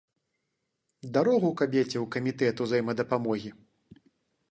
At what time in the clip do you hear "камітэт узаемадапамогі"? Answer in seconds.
2.19-3.57